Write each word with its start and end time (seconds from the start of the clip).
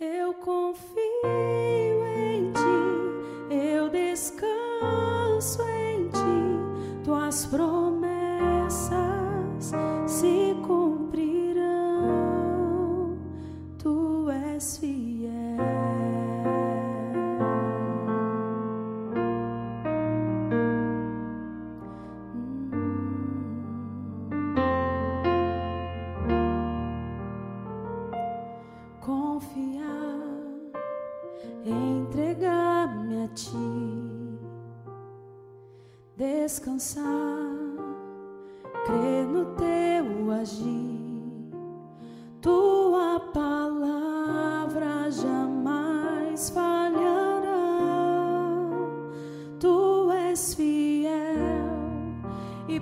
Eu 0.00 0.32
confio 0.32 0.96
em 2.16 2.52
ti, 2.52 3.52
eu 3.52 3.88
descanso 3.88 5.60
em 5.62 6.06
ti, 6.06 7.02
tuas 7.04 7.44
promessas 7.46 7.67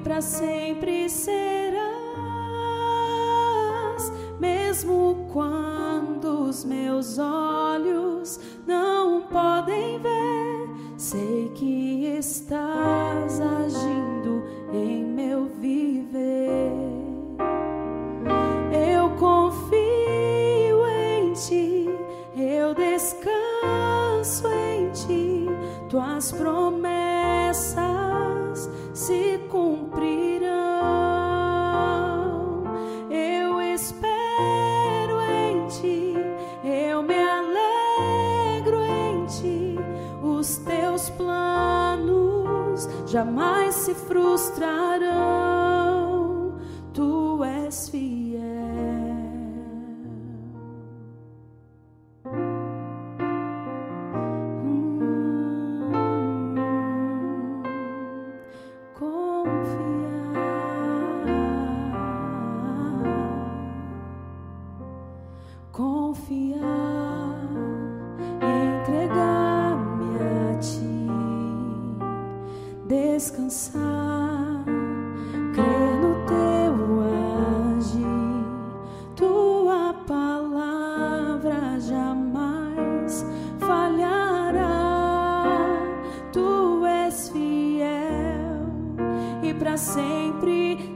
para 0.07 0.21
sempre 0.21 1.11
serás, 1.11 1.83
mesmo 4.39 5.27
quando 5.33 6.45
os 6.49 6.65
meus 6.65 7.19
olhos 7.19 8.39
não 8.65 9.23
podem 9.23 9.99
ver, 9.99 10.16
jamais 43.16 43.72
se 43.72 43.94
frustrarão. 43.94 45.56
Para 89.59 89.77
sempre 89.77 90.93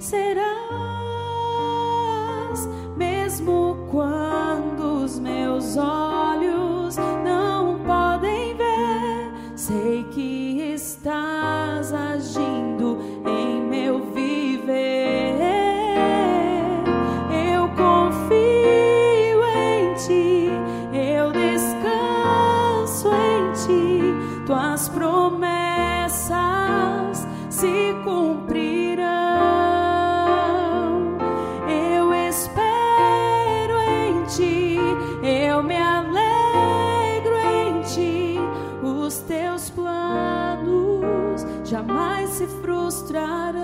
jamais 41.80 42.28
se 42.30 42.46
frustrarão. 42.46 43.60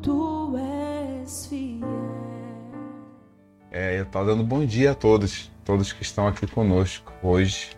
Tu 0.00 0.56
és 0.56 1.46
fiel. 1.46 1.88
É, 3.70 3.98
eu 3.98 4.04
estou 4.04 4.24
dando 4.24 4.44
bom 4.44 4.64
dia 4.64 4.92
a 4.92 4.94
todos, 4.94 5.50
todos 5.64 5.92
que 5.92 6.02
estão 6.02 6.28
aqui 6.28 6.46
conosco 6.46 7.12
hoje. 7.22 7.70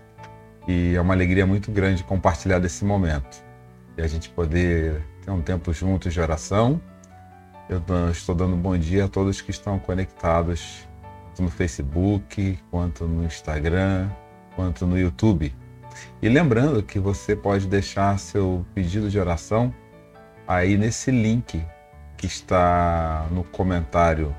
E 0.69 0.95
é 0.95 1.01
uma 1.01 1.15
alegria 1.15 1.47
muito 1.47 1.73
grande 1.73 2.05
compartilhar 2.05 2.59
desse 2.59 2.85
momento. 2.85 3.43
E 3.97 4.03
a 4.03 4.07
gente 4.07 4.29
poder 4.29 5.03
ter 5.25 5.31
um 5.31 5.41
tempo 5.41 5.73
juntos 5.73 6.13
de 6.13 6.21
oração. 6.21 6.79
Eu 7.69 7.83
estou 8.11 8.35
dando 8.35 8.55
bom 8.57 8.77
dia 8.77 9.07
a 9.07 9.09
todos 9.09 9.41
que 9.41 9.51
estão 9.51 9.79
conectados, 9.79 10.87
tanto 11.29 11.43
no 11.43 11.51
Facebook, 11.51 12.59
quanto 12.71 13.07
no 13.07 13.25
Instagram, 13.25 14.11
quanto 14.55 14.87
no 14.87 14.99
YouTube. 14.99 15.55
E 16.21 16.29
lembrando 16.29 16.83
que 16.83 16.99
você 16.99 17.35
pode 17.35 17.67
deixar 17.67 18.19
seu 18.19 18.65
pedido 18.75 19.11
de 19.11 19.19
oração 19.19 19.75
aí 20.47 20.77
nesse 20.77 21.11
link 21.11 21.65
que 22.17 22.27
está 22.27 23.27
no 23.31 23.43
comentário 23.45 24.35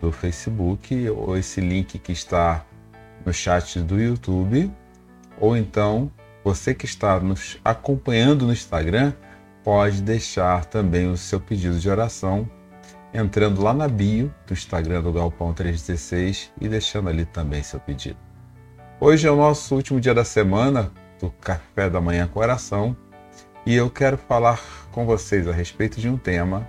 do 0.00 0.10
Facebook 0.12 1.08
ou 1.10 1.36
esse 1.36 1.60
link 1.60 1.98
que 1.98 2.12
está 2.12 2.64
no 3.24 3.32
chat 3.32 3.80
do 3.80 4.00
YouTube, 4.00 4.70
ou 5.38 5.56
então 5.56 6.10
você 6.44 6.74
que 6.74 6.86
está 6.86 7.18
nos 7.18 7.58
acompanhando 7.64 8.46
no 8.46 8.52
Instagram 8.52 9.12
pode 9.64 10.00
deixar 10.00 10.64
também 10.64 11.10
o 11.10 11.16
seu 11.16 11.40
pedido 11.40 11.78
de 11.78 11.90
oração 11.90 12.48
entrando 13.12 13.62
lá 13.62 13.74
na 13.74 13.88
bio 13.88 14.32
do 14.46 14.52
Instagram 14.52 15.02
do 15.02 15.12
Galpão 15.12 15.52
316 15.52 16.52
e 16.60 16.68
deixando 16.68 17.08
ali 17.08 17.24
também 17.24 17.62
seu 17.62 17.80
pedido. 17.80 18.25
Hoje 18.98 19.28
é 19.28 19.30
o 19.30 19.36
nosso 19.36 19.74
último 19.74 20.00
dia 20.00 20.14
da 20.14 20.24
semana 20.24 20.90
do 21.20 21.30
Café 21.30 21.90
da 21.90 22.00
Manhã 22.00 22.26
com 22.26 22.40
Oração 22.40 22.96
e 23.66 23.74
eu 23.74 23.90
quero 23.90 24.16
falar 24.16 24.58
com 24.90 25.04
vocês 25.04 25.46
a 25.46 25.52
respeito 25.52 26.00
de 26.00 26.08
um 26.08 26.16
tema 26.16 26.66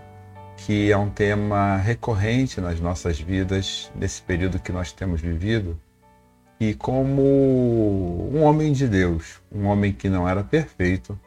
que 0.57 0.91
é 0.91 0.97
um 0.97 1.09
tema 1.09 1.77
recorrente 1.77 2.59
nas 2.59 2.81
nossas 2.81 3.17
vidas 3.17 3.89
nesse 3.95 4.21
período 4.21 4.59
que 4.59 4.73
nós 4.73 4.91
temos 4.91 5.21
vivido. 5.21 5.79
E 6.59 6.73
como 6.73 7.21
um 8.33 8.43
homem 8.43 8.73
de 8.73 8.89
Deus, 8.89 9.39
um 9.49 9.65
homem 9.67 9.93
que 9.93 10.09
não 10.09 10.27
era 10.27 10.43
perfeito, 10.43 11.17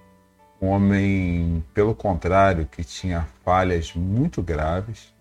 um 0.61 0.67
homem, 0.67 1.65
pelo 1.73 1.95
contrário, 1.95 2.67
que 2.67 2.85
tinha 2.85 3.27
falhas 3.43 3.95
muito 3.95 4.43
graves, 4.43 5.15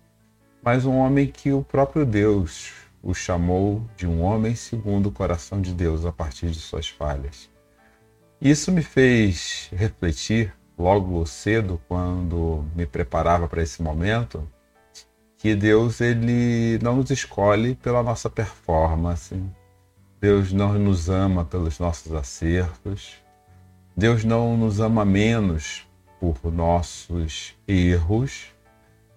mas 0.62 0.84
um 0.84 0.98
homem 0.98 1.26
que 1.26 1.50
o 1.52 1.62
próprio 1.62 2.04
Deus 2.04 2.79
o 3.02 3.14
chamou 3.14 3.84
de 3.96 4.06
um 4.06 4.22
homem 4.22 4.54
segundo 4.54 5.06
o 5.06 5.12
coração 5.12 5.60
de 5.60 5.72
Deus 5.72 6.04
a 6.04 6.12
partir 6.12 6.50
de 6.50 6.58
suas 6.58 6.88
falhas. 6.88 7.48
Isso 8.40 8.72
me 8.72 8.82
fez 8.82 9.68
refletir 9.72 10.54
logo 10.78 11.24
cedo, 11.26 11.80
quando 11.86 12.64
me 12.74 12.86
preparava 12.86 13.46
para 13.46 13.62
esse 13.62 13.82
momento, 13.82 14.48
que 15.36 15.54
Deus 15.54 16.00
ele 16.00 16.78
não 16.82 16.96
nos 16.96 17.10
escolhe 17.10 17.74
pela 17.74 18.02
nossa 18.02 18.30
performance. 18.30 19.38
Deus 20.20 20.52
não 20.52 20.74
nos 20.74 21.08
ama 21.08 21.44
pelos 21.44 21.78
nossos 21.78 22.12
acertos. 22.12 23.14
Deus 23.96 24.24
não 24.24 24.56
nos 24.56 24.80
ama 24.80 25.04
menos 25.04 25.86
por 26.18 26.52
nossos 26.52 27.54
erros, 27.66 28.46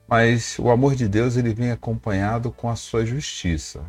mas 0.07 0.57
o 0.59 0.69
amor 0.69 0.95
de 0.95 1.07
Deus 1.07 1.37
ele 1.37 1.53
vem 1.53 1.71
acompanhado 1.71 2.51
com 2.51 2.69
a 2.69 2.75
sua 2.75 3.05
justiça. 3.05 3.83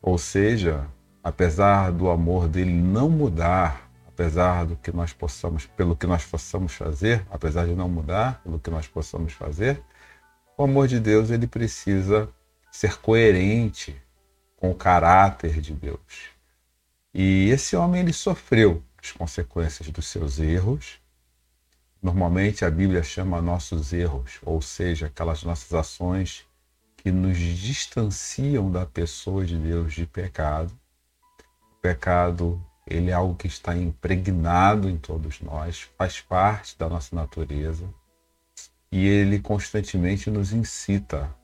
Ou 0.00 0.18
seja, 0.18 0.86
apesar 1.22 1.90
do 1.90 2.10
amor 2.10 2.48
dele 2.48 2.72
não 2.72 3.08
mudar, 3.08 3.90
apesar 4.06 4.64
do 4.64 4.76
que 4.76 4.92
nós 4.92 5.12
possamos, 5.12 5.66
pelo 5.66 5.96
que 5.96 6.06
nós 6.06 6.24
possamos 6.24 6.74
fazer, 6.74 7.26
apesar 7.30 7.66
de 7.66 7.74
não 7.74 7.88
mudar, 7.88 8.40
pelo 8.42 8.58
que 8.58 8.70
nós 8.70 8.86
possamos 8.86 9.32
fazer, 9.32 9.82
o 10.56 10.64
amor 10.64 10.86
de 10.86 11.00
Deus 11.00 11.30
ele 11.30 11.46
precisa 11.46 12.28
ser 12.70 12.98
coerente 12.98 13.96
com 14.56 14.70
o 14.70 14.74
caráter 14.74 15.60
de 15.60 15.72
Deus. 15.72 16.30
E 17.12 17.48
esse 17.50 17.76
homem 17.76 18.00
ele 18.00 18.12
sofreu 18.12 18.82
as 19.02 19.12
consequências 19.12 19.88
dos 19.90 20.06
seus 20.06 20.38
erros. 20.38 21.00
Normalmente 22.04 22.66
a 22.66 22.70
Bíblia 22.70 23.02
chama 23.02 23.40
nossos 23.40 23.92
erros, 23.92 24.38
ou 24.42 24.60
seja, 24.60 25.06
aquelas 25.06 25.42
nossas 25.42 25.72
ações 25.72 26.46
que 26.98 27.10
nos 27.10 27.38
distanciam 27.38 28.70
da 28.70 28.84
pessoa 28.84 29.44
de 29.44 29.58
Deus 29.58 29.94
de 29.94 30.06
pecado. 30.06 30.70
O 31.72 31.80
pecado 31.80 32.62
ele 32.86 33.10
é 33.10 33.14
algo 33.14 33.34
que 33.34 33.46
está 33.46 33.74
impregnado 33.74 34.90
em 34.90 34.98
todos 34.98 35.40
nós, 35.40 35.88
faz 35.96 36.20
parte 36.20 36.78
da 36.78 36.88
nossa 36.88 37.16
natureza 37.16 37.88
e 38.92 39.06
ele 39.08 39.40
constantemente 39.40 40.30
nos 40.30 40.52
incita 40.52 41.34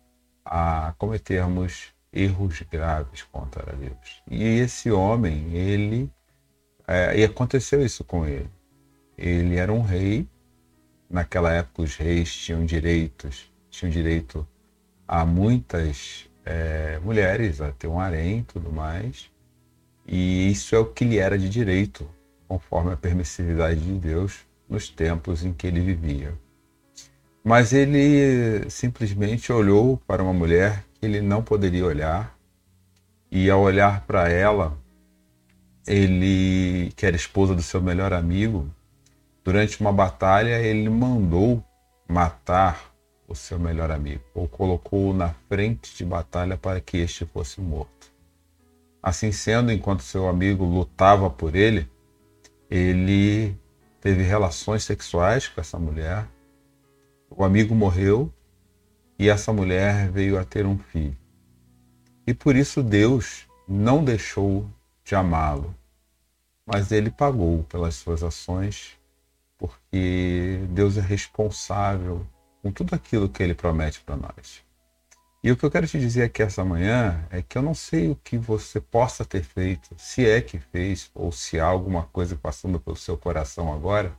a 0.44 0.94
cometermos 0.98 1.94
erros 2.12 2.62
graves 2.70 3.22
contra 3.22 3.74
Deus. 3.74 4.22
E 4.30 4.44
esse 4.44 4.90
homem, 4.90 5.54
ele 5.54 6.12
é, 6.86 7.18
e 7.18 7.24
aconteceu 7.24 7.84
isso 7.84 8.04
com 8.04 8.26
ele. 8.26 8.50
Ele 9.16 9.56
era 9.56 9.72
um 9.72 9.80
rei. 9.80 10.28
Naquela 11.10 11.52
época 11.52 11.82
os 11.82 11.96
reis 11.96 12.32
tinham 12.32 12.64
direitos, 12.64 13.50
tinham 13.68 13.90
direito 13.90 14.46
a 15.08 15.26
muitas 15.26 16.30
é, 16.44 17.00
mulheres, 17.02 17.60
a 17.60 17.72
ter 17.72 17.88
um 17.88 17.98
harém 17.98 18.38
e 18.38 18.42
tudo 18.44 18.70
mais. 18.70 19.28
E 20.06 20.50
isso 20.50 20.76
é 20.76 20.78
o 20.78 20.86
que 20.86 21.04
lhe 21.04 21.18
era 21.18 21.36
de 21.36 21.48
direito, 21.48 22.08
conforme 22.46 22.92
a 22.92 22.96
permissividade 22.96 23.80
de 23.80 23.92
Deus 23.98 24.46
nos 24.68 24.88
tempos 24.88 25.44
em 25.44 25.52
que 25.52 25.66
ele 25.66 25.80
vivia. 25.80 26.32
Mas 27.42 27.72
ele 27.72 28.70
simplesmente 28.70 29.52
olhou 29.52 29.96
para 30.06 30.22
uma 30.22 30.32
mulher 30.32 30.84
que 30.94 31.06
ele 31.06 31.20
não 31.20 31.42
poderia 31.42 31.84
olhar, 31.84 32.38
e 33.30 33.50
ao 33.50 33.60
olhar 33.60 34.06
para 34.06 34.28
ela, 34.28 34.78
ele, 35.86 36.92
que 36.94 37.06
era 37.06 37.16
esposa 37.16 37.54
do 37.54 37.62
seu 37.62 37.80
melhor 37.80 38.12
amigo, 38.12 38.68
durante 39.50 39.80
uma 39.80 39.92
batalha 39.92 40.60
ele 40.60 40.88
mandou 40.88 41.60
matar 42.06 42.94
o 43.26 43.34
seu 43.34 43.58
melhor 43.58 43.90
amigo, 43.90 44.22
ou 44.32 44.46
colocou-o 44.46 45.12
na 45.12 45.30
frente 45.48 45.96
de 45.96 46.04
batalha 46.04 46.56
para 46.56 46.80
que 46.80 46.98
este 46.98 47.26
fosse 47.26 47.60
morto. 47.60 48.12
Assim 49.02 49.32
sendo, 49.32 49.72
enquanto 49.72 50.04
seu 50.04 50.28
amigo 50.28 50.64
lutava 50.64 51.28
por 51.28 51.56
ele, 51.56 51.90
ele 52.70 53.58
teve 54.00 54.22
relações 54.22 54.84
sexuais 54.84 55.48
com 55.48 55.60
essa 55.60 55.80
mulher. 55.80 56.28
O 57.28 57.42
amigo 57.42 57.74
morreu 57.74 58.32
e 59.18 59.28
essa 59.28 59.52
mulher 59.52 60.12
veio 60.12 60.38
a 60.38 60.44
ter 60.44 60.64
um 60.64 60.78
filho. 60.78 61.18
E 62.24 62.32
por 62.32 62.54
isso 62.54 62.84
Deus 62.84 63.48
não 63.66 64.04
deixou 64.04 64.64
de 65.02 65.16
amá-lo, 65.16 65.74
mas 66.64 66.92
ele 66.92 67.10
pagou 67.10 67.64
pelas 67.64 67.96
suas 67.96 68.22
ações, 68.22 68.99
porque 69.60 70.64
Deus 70.70 70.96
é 70.96 71.02
responsável 71.02 72.26
com 72.62 72.72
tudo 72.72 72.94
aquilo 72.94 73.28
que 73.28 73.42
ele 73.42 73.54
promete 73.54 74.00
para 74.00 74.16
nós. 74.16 74.62
E 75.44 75.52
o 75.52 75.56
que 75.56 75.64
eu 75.64 75.70
quero 75.70 75.86
te 75.86 75.98
dizer 75.98 76.24
aqui 76.24 76.42
essa 76.42 76.64
manhã 76.64 77.26
é 77.30 77.42
que 77.42 77.56
eu 77.56 77.62
não 77.62 77.74
sei 77.74 78.10
o 78.10 78.16
que 78.16 78.38
você 78.38 78.80
possa 78.80 79.24
ter 79.24 79.42
feito, 79.42 79.94
se 79.98 80.26
é 80.26 80.40
que 80.40 80.58
fez, 80.58 81.10
ou 81.14 81.30
se 81.30 81.60
há 81.60 81.66
alguma 81.66 82.04
coisa 82.04 82.36
passando 82.36 82.80
pelo 82.80 82.96
seu 82.96 83.16
coração 83.16 83.72
agora, 83.72 84.14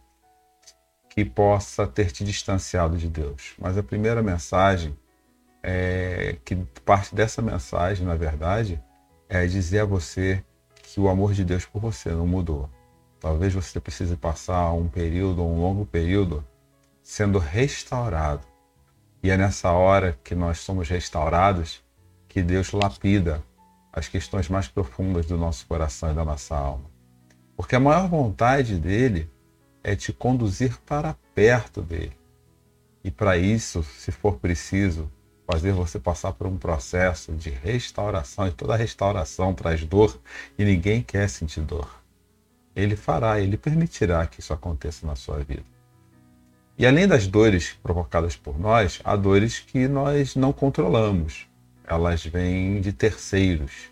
que 1.10 1.26
possa 1.26 1.86
ter 1.86 2.12
te 2.12 2.24
distanciado 2.24 2.98
de 2.98 3.08
Deus. 3.08 3.54
Mas 3.60 3.78
a 3.78 3.84
primeira 3.84 4.24
mensagem, 4.24 4.98
é, 5.62 6.38
que 6.46 6.56
parte 6.86 7.14
dessa 7.14 7.42
mensagem, 7.42 8.06
na 8.06 8.16
verdade, 8.16 8.82
é 9.30 9.46
dizer 9.46 9.80
a 9.80 9.86
você 9.86 10.44
que 10.82 11.00
o 11.00 11.08
amor 11.08 11.34
de 11.34 11.44
Deus 11.44 11.66
por 11.66 11.80
você 11.82 12.10
não 12.10 12.26
mudou. 12.26 12.70
Talvez 13.22 13.54
você 13.54 13.80
precise 13.80 14.18
passar 14.18 14.74
um 14.74 14.90
período, 14.90 15.44
um 15.44 15.62
longo 15.62 15.86
período, 15.86 16.44
sendo 17.02 17.40
restaurado 17.40 18.52
e 19.24 19.30
é 19.30 19.38
nessa 19.38 19.72
hora 19.72 20.18
que 20.24 20.34
nós 20.34 20.60
somos 20.60 20.90
restaurados 20.90 21.84
que 22.28 22.42
Deus 22.42 22.72
lapida 22.72 23.44
as 23.94 24.08
questões 24.08 24.50
mais 24.50 24.68
profundas 24.68 25.28
do 25.28 25.38
nosso 25.38 25.68
coração 25.68 26.12
e 26.12 26.16
da 26.16 26.26
nossa 26.26 26.56
alma. 26.56 26.90
Porque 27.56 27.76
a 27.76 27.80
maior 27.80 28.08
vontade 28.08 28.80
dele 28.80 29.30
é 29.84 29.96
te 29.96 30.12
conduzir 30.12 30.76
para 30.88 31.16
perto 31.36 31.84
dele. 31.84 32.18
E 33.04 33.12
para 33.12 33.38
isso, 33.38 33.84
se 33.84 34.12
for 34.12 34.38
preciso, 34.38 35.12
fazer 35.46 35.72
você 35.72 36.00
passar 36.00 36.34
por 36.34 36.48
um 36.48 36.58
processo 36.58 37.34
de 37.34 37.50
restauração, 37.50 38.48
e 38.48 38.52
toda 38.52 38.76
restauração 38.76 39.54
traz 39.54 39.84
dor 39.84 40.20
e 40.58 40.64
ninguém 40.64 41.04
quer 41.04 41.30
sentir 41.30 41.62
dor. 41.62 42.01
Ele 42.76 42.96
fará, 42.96 43.40
ele 43.40 43.58
permitirá 43.58 44.26
que 44.26 44.40
isso 44.40 44.54
aconteça 44.54 45.06
na 45.06 45.16
sua 45.16 45.40
vida. 45.40 45.64
E 46.78 46.86
além 46.86 47.08
das 47.08 47.28
dores 47.28 47.78
provocadas 47.84 48.36
por 48.36 48.60
nós, 48.60 49.00
há 49.04 49.16
dores 49.16 49.60
que 49.60 49.88
nós 49.88 50.36
não 50.36 50.52
controlamos. 50.52 51.48
Elas 51.86 52.26
vêm 52.26 52.80
de 52.82 52.94
terceiros. 52.94 53.92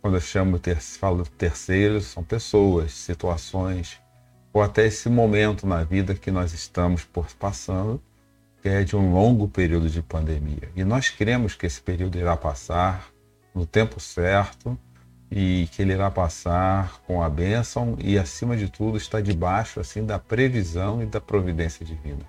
Quando 0.00 0.16
eu 0.16 0.20
chamo 0.20 0.58
ter, 0.58 0.80
falo 0.80 1.24
terceiros, 1.24 2.06
são 2.06 2.24
pessoas, 2.24 2.92
situações, 2.92 4.00
ou 4.52 4.62
até 4.62 4.86
esse 4.86 5.08
momento 5.08 5.66
na 5.66 5.84
vida 5.84 6.14
que 6.14 6.30
nós 6.30 6.52
estamos 6.52 7.06
passando, 7.38 8.02
que 8.62 8.68
é 8.68 8.82
de 8.82 8.96
um 8.96 9.12
longo 9.12 9.46
período 9.46 9.90
de 9.90 10.00
pandemia. 10.00 10.70
E 10.74 10.84
nós 10.84 11.10
cremos 11.10 11.54
que 11.54 11.66
esse 11.66 11.80
período 11.80 12.16
irá 12.16 12.36
passar 12.36 13.08
no 13.54 13.66
tempo 13.66 14.00
certo 14.00 14.78
e 15.36 15.66
que 15.72 15.82
ele 15.82 15.92
irá 15.92 16.08
passar 16.12 17.00
com 17.08 17.20
a 17.20 17.28
bênção 17.28 17.96
e, 18.00 18.16
acima 18.16 18.56
de 18.56 18.68
tudo, 18.68 18.96
está 18.96 19.20
debaixo 19.20 19.80
assim 19.80 20.06
da 20.06 20.16
previsão 20.16 21.02
e 21.02 21.06
da 21.06 21.20
providência 21.20 21.84
divina. 21.84 22.20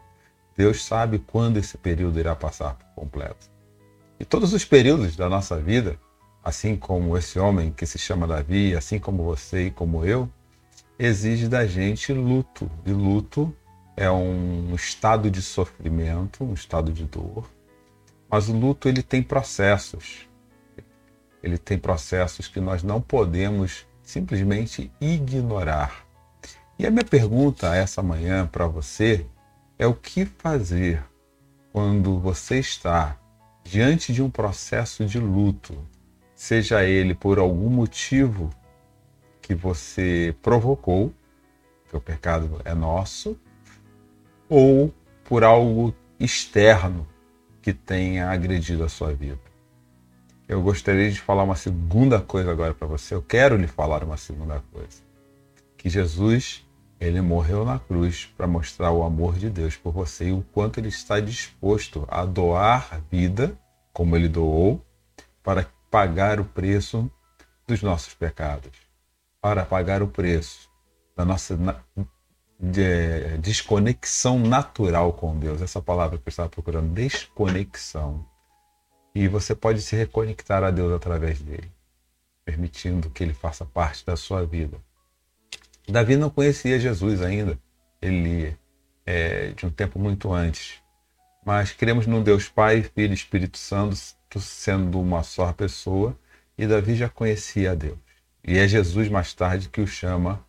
Deus 0.57 0.83
sabe 0.83 1.19
quando 1.19 1.57
esse 1.57 1.77
período 1.77 2.19
irá 2.19 2.35
passar 2.35 2.73
por 2.73 2.87
completo. 2.95 3.47
E 4.19 4.25
todos 4.25 4.53
os 4.53 4.65
períodos 4.65 5.15
da 5.15 5.29
nossa 5.29 5.55
vida, 5.59 5.99
assim 6.43 6.75
como 6.75 7.15
esse 7.15 7.37
homem 7.37 7.71
que 7.71 7.85
se 7.85 7.99
chama 7.99 8.25
Davi, 8.25 8.75
assim 8.75 8.97
como 8.97 9.23
você 9.23 9.67
e 9.67 9.71
como 9.71 10.03
eu, 10.03 10.27
exige 10.97 11.47
da 11.47 11.63
gente 11.63 12.11
luto. 12.11 12.71
E 12.87 12.91
luto 12.91 13.55
é 13.95 14.09
um 14.09 14.73
estado 14.73 15.29
de 15.29 15.43
sofrimento, 15.43 16.43
um 16.43 16.55
estado 16.55 16.91
de 16.91 17.03
dor. 17.03 17.47
Mas 18.27 18.49
o 18.49 18.57
luto 18.57 18.89
ele 18.89 19.03
tem 19.03 19.21
processos 19.21 20.27
ele 21.45 21.59
tem 21.59 21.77
processos 21.77 22.47
que 22.47 22.59
nós 22.59 22.81
não 22.81 22.99
podemos 22.99 23.85
simplesmente 24.01 24.91
ignorar. 24.99 26.03
E 26.77 26.87
a 26.87 26.89
minha 26.89 27.05
pergunta 27.05 27.75
essa 27.75 28.01
manhã 28.01 28.47
para 28.47 28.65
você 28.65 29.27
é 29.77 29.85
o 29.85 29.93
que 29.93 30.25
fazer 30.25 31.03
quando 31.71 32.19
você 32.19 32.57
está 32.57 33.15
diante 33.63 34.11
de 34.11 34.23
um 34.23 34.29
processo 34.29 35.05
de 35.05 35.19
luto, 35.19 35.77
seja 36.33 36.83
ele 36.83 37.13
por 37.13 37.37
algum 37.37 37.69
motivo 37.69 38.49
que 39.39 39.53
você 39.53 40.35
provocou, 40.41 41.13
que 41.87 41.95
o 41.95 42.01
pecado 42.01 42.59
é 42.65 42.73
nosso, 42.73 43.39
ou 44.49 44.91
por 45.23 45.43
algo 45.43 45.93
externo 46.19 47.07
que 47.61 47.71
tenha 47.71 48.29
agredido 48.29 48.83
a 48.83 48.89
sua 48.89 49.13
vida. 49.13 49.54
Eu 50.47 50.61
gostaria 50.61 51.09
de 51.09 51.19
falar 51.19 51.43
uma 51.43 51.55
segunda 51.55 52.21
coisa 52.21 52.51
agora 52.51 52.73
para 52.73 52.87
você. 52.87 53.15
Eu 53.15 53.21
quero 53.21 53.57
lhe 53.57 53.67
falar 53.67 54.03
uma 54.03 54.17
segunda 54.17 54.61
coisa. 54.71 55.01
Que 55.75 55.89
Jesus, 55.89 56.63
ele 56.99 57.19
morreu 57.19 57.65
na 57.65 57.79
cruz 57.79 58.31
para 58.37 58.45
mostrar 58.45 58.91
o 58.91 59.03
amor 59.03 59.37
de 59.37 59.49
Deus 59.49 59.75
por 59.75 59.91
você 59.91 60.29
e 60.29 60.31
o 60.31 60.45
quanto 60.53 60.79
ele 60.79 60.89
está 60.89 61.19
disposto 61.19 62.05
a 62.07 62.23
doar 62.25 63.01
vida, 63.11 63.57
como 63.91 64.15
ele 64.15 64.27
doou, 64.27 64.85
para 65.43 65.65
pagar 65.89 66.39
o 66.39 66.45
preço 66.45 67.09
dos 67.67 67.81
nossos 67.81 68.13
pecados, 68.13 68.71
para 69.41 69.65
pagar 69.65 70.03
o 70.03 70.07
preço 70.07 70.69
da 71.15 71.25
nossa 71.25 71.57
de 72.59 73.37
desconexão 73.39 74.39
natural 74.39 75.13
com 75.13 75.37
Deus. 75.37 75.61
Essa 75.61 75.81
palavra 75.81 76.17
que 76.17 76.27
eu 76.27 76.29
estava 76.29 76.49
procurando, 76.49 76.93
desconexão. 76.93 78.34
E 79.15 79.29
você 79.29 79.55
pode 79.55 79.81
se 79.81 79.95
reconectar 79.95 80.61
a 80.61 80.69
Deus 80.69 80.93
através 80.93 81.41
dele, 81.41 81.71
permitindo 82.43 83.09
que 83.09 83.23
ele 83.23 83.33
faça 83.33 83.63
parte 83.63 84.05
da 84.05 84.17
sua 84.17 84.45
vida. 84.45 84.77
Davi 85.87 86.17
não 86.17 86.29
conhecia 86.29 86.77
Jesus 86.77 87.21
ainda, 87.21 87.57
ele 88.01 88.53
é 89.05 89.51
de 89.51 89.65
um 89.65 89.69
tempo 89.69 89.97
muito 89.97 90.33
antes. 90.33 90.81
Mas 91.45 91.71
cremos 91.71 92.05
num 92.05 92.21
Deus 92.21 92.49
Pai, 92.49 92.83
Filho 92.83 93.11
e 93.11 93.15
Espírito 93.15 93.57
Santo, 93.57 93.95
sendo 94.37 94.99
uma 94.99 95.23
só 95.23 95.53
pessoa, 95.53 96.17
e 96.57 96.67
Davi 96.67 96.95
já 96.95 97.07
conhecia 97.07 97.71
a 97.71 97.75
Deus. 97.75 97.97
E 98.43 98.57
é 98.57 98.67
Jesus 98.67 99.07
mais 99.07 99.33
tarde 99.33 99.69
que 99.69 99.79
o 99.79 99.87
chama 99.87 100.45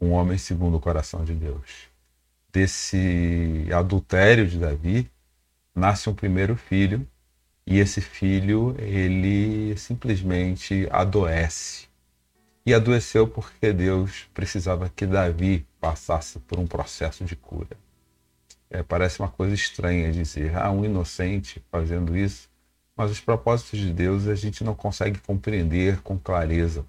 um 0.00 0.10
homem 0.10 0.38
segundo 0.38 0.76
o 0.76 0.80
coração 0.80 1.24
de 1.24 1.34
Deus. 1.34 1.88
Desse 2.50 3.68
adultério 3.72 4.46
de 4.48 4.58
Davi 4.58 5.08
nasce 5.72 6.10
um 6.10 6.14
primeiro 6.14 6.56
filho 6.56 7.06
e 7.70 7.78
esse 7.78 8.00
filho 8.00 8.74
ele 8.78 9.76
simplesmente 9.76 10.88
adoece. 10.90 11.86
E 12.64 12.72
adoeceu 12.72 13.28
porque 13.28 13.74
Deus 13.74 14.26
precisava 14.32 14.88
que 14.88 15.04
Davi 15.04 15.66
passasse 15.78 16.38
por 16.38 16.58
um 16.58 16.66
processo 16.66 17.26
de 17.26 17.36
cura. 17.36 17.76
É, 18.70 18.82
parece 18.82 19.20
uma 19.20 19.28
coisa 19.28 19.54
estranha 19.54 20.10
dizer, 20.10 20.56
ah, 20.56 20.70
um 20.70 20.82
inocente 20.82 21.62
fazendo 21.70 22.16
isso, 22.16 22.48
mas 22.96 23.10
os 23.10 23.20
propósitos 23.20 23.78
de 23.78 23.92
Deus 23.92 24.26
a 24.28 24.34
gente 24.34 24.64
não 24.64 24.74
consegue 24.74 25.18
compreender 25.18 26.00
com 26.00 26.18
clareza. 26.18 26.86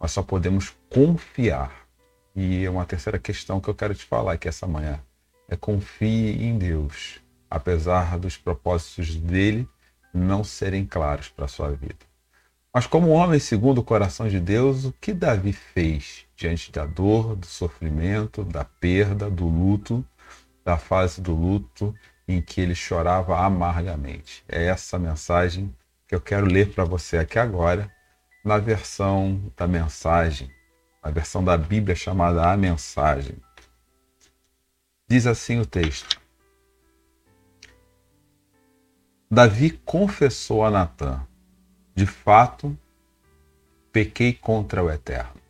Nós 0.00 0.10
só 0.10 0.22
podemos 0.22 0.74
confiar 0.88 1.86
e 2.34 2.64
é 2.64 2.70
uma 2.70 2.86
terceira 2.86 3.18
questão 3.18 3.60
que 3.60 3.68
eu 3.68 3.74
quero 3.74 3.94
te 3.94 4.06
falar 4.06 4.32
aqui 4.32 4.48
essa 4.48 4.66
manhã 4.66 4.98
é 5.48 5.56
confie 5.56 6.42
em 6.42 6.56
Deus, 6.56 7.20
apesar 7.50 8.18
dos 8.18 8.38
propósitos 8.38 9.14
dele 9.14 9.68
não 10.14 10.44
serem 10.44 10.86
claros 10.86 11.28
para 11.28 11.46
a 11.46 11.48
sua 11.48 11.70
vida. 11.72 11.98
Mas 12.72 12.86
como 12.86 13.10
homem 13.10 13.38
segundo 13.38 13.78
o 13.78 13.84
coração 13.84 14.28
de 14.28 14.40
Deus, 14.40 14.84
o 14.84 14.92
que 15.00 15.12
Davi 15.12 15.52
fez 15.52 16.24
diante 16.36 16.72
da 16.72 16.86
dor, 16.86 17.36
do 17.36 17.46
sofrimento, 17.46 18.44
da 18.44 18.64
perda, 18.64 19.28
do 19.28 19.46
luto, 19.46 20.04
da 20.64 20.76
fase 20.76 21.20
do 21.20 21.34
luto 21.34 21.94
em 22.26 22.40
que 22.40 22.60
ele 22.60 22.74
chorava 22.74 23.38
amargamente? 23.38 24.44
É 24.48 24.64
essa 24.64 24.98
mensagem 24.98 25.74
que 26.08 26.14
eu 26.14 26.20
quero 26.20 26.46
ler 26.46 26.70
para 26.70 26.84
você 26.84 27.18
aqui 27.18 27.38
agora, 27.38 27.90
na 28.44 28.58
versão 28.58 29.52
da 29.56 29.66
mensagem 29.66 30.50
a 31.04 31.10
versão 31.10 31.44
da 31.44 31.54
Bíblia 31.58 31.94
chamada 31.94 32.50
A 32.50 32.56
Mensagem. 32.56 33.36
Diz 35.06 35.26
assim 35.26 35.60
o 35.60 35.66
texto: 35.66 36.18
Davi 39.34 39.70
confessou 39.84 40.64
a 40.64 40.70
Natã: 40.70 41.20
De 41.94 42.06
fato, 42.06 42.78
pequei 43.92 44.32
contra 44.32 44.82
o 44.82 44.90
Eterno. 44.90 45.40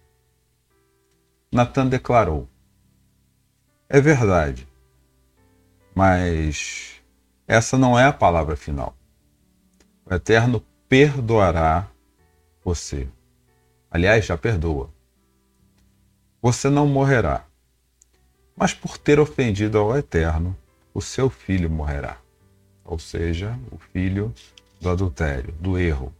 Natã 1.52 1.86
declarou: 1.86 2.48
É 3.88 4.00
verdade, 4.00 4.66
mas 5.94 7.00
essa 7.46 7.78
não 7.78 7.98
é 7.98 8.06
a 8.06 8.12
palavra 8.12 8.56
final. 8.56 8.96
O 10.04 10.14
Eterno 10.14 10.64
perdoará 10.88 11.88
você. 12.64 13.08
Aliás, 13.90 14.24
já 14.24 14.36
perdoa 14.36 14.94
você 16.44 16.68
não 16.68 16.86
morrerá. 16.86 17.46
Mas 18.54 18.74
por 18.74 18.98
ter 18.98 19.18
ofendido 19.18 19.78
ao 19.78 19.96
Eterno, 19.96 20.54
o 20.92 21.00
seu 21.00 21.30
filho 21.30 21.70
morrerá. 21.70 22.18
Ou 22.84 22.98
seja, 22.98 23.58
o 23.72 23.78
filho 23.78 24.32
do 24.80 24.90
adultério, 24.90 25.54
do 25.58 25.78
erro. 25.78 26.14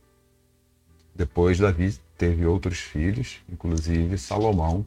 Depois, 1.15 1.59
Davi 1.59 1.95
teve 2.17 2.47
outros 2.47 2.79
filhos, 2.79 3.41
inclusive 3.49 4.17
Salomão, 4.17 4.87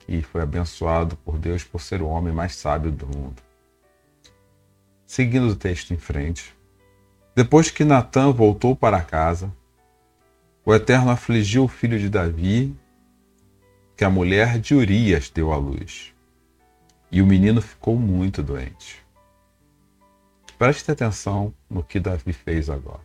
que 0.00 0.22
foi 0.22 0.42
abençoado 0.42 1.16
por 1.16 1.38
Deus 1.38 1.64
por 1.64 1.80
ser 1.80 2.02
o 2.02 2.08
homem 2.08 2.32
mais 2.32 2.54
sábio 2.54 2.90
do 2.90 3.06
mundo. 3.06 3.42
Seguindo 5.06 5.48
o 5.48 5.56
texto 5.56 5.92
em 5.92 5.96
frente, 5.96 6.54
depois 7.34 7.70
que 7.70 7.84
Natã 7.84 8.30
voltou 8.30 8.76
para 8.76 9.00
casa, 9.00 9.52
o 10.64 10.74
Eterno 10.74 11.10
afligiu 11.10 11.64
o 11.64 11.68
filho 11.68 11.98
de 11.98 12.10
Davi 12.10 12.76
que 13.96 14.04
a 14.04 14.10
mulher 14.10 14.58
de 14.58 14.74
Urias 14.74 15.30
deu 15.30 15.52
à 15.52 15.56
luz. 15.56 16.12
E 17.10 17.22
o 17.22 17.26
menino 17.26 17.62
ficou 17.62 17.96
muito 17.96 18.42
doente. 18.42 19.02
Preste 20.58 20.90
atenção 20.90 21.54
no 21.70 21.82
que 21.82 22.00
Davi 22.00 22.32
fez 22.32 22.68
agora. 22.68 23.00